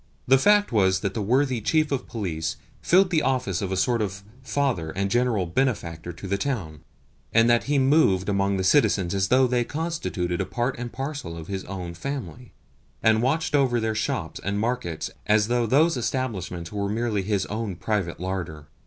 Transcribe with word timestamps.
The 0.27 0.39
fact 0.39 0.71
was 0.71 1.01
that 1.01 1.13
the 1.13 1.21
worthy 1.21 1.61
Chief 1.61 1.91
of 1.91 2.07
Police 2.07 2.57
filled 2.81 3.11
the 3.11 3.21
office 3.21 3.61
of 3.61 3.71
a 3.71 3.77
sort 3.77 4.01
of 4.01 4.23
father 4.41 4.89
and 4.89 5.11
general 5.11 5.45
benefactor 5.45 6.11
to 6.11 6.27
the 6.27 6.39
town, 6.39 6.79
and 7.31 7.47
that 7.51 7.65
he 7.65 7.77
moved 7.77 8.27
among 8.27 8.57
the 8.57 8.63
citizens 8.63 9.13
as 9.13 9.27
though 9.27 9.45
they 9.45 9.63
constituted 9.63 10.43
part 10.49 10.75
and 10.79 10.91
parcel 10.91 11.37
of 11.37 11.45
his 11.49 11.63
own 11.65 11.93
family, 11.93 12.51
and 13.03 13.21
watched 13.21 13.53
over 13.53 13.79
their 13.79 13.93
shops 13.93 14.39
and 14.43 14.59
markets 14.59 15.11
as 15.27 15.49
though 15.49 15.67
those 15.67 15.95
establishments 15.95 16.71
were 16.71 16.89
merely 16.89 17.21
his 17.21 17.45
own 17.45 17.75
private 17.75 18.19
larder. 18.19 18.65